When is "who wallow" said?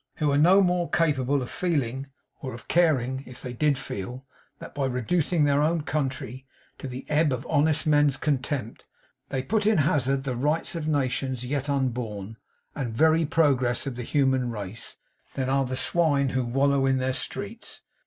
16.29-16.87